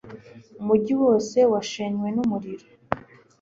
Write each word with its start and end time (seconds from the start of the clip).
Umujyi 0.61 0.93
wose 1.03 1.37
washenywe 1.51 2.07
n'umuriro. 2.15 2.65